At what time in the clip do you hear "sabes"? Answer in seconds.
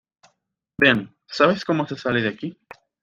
1.27-1.63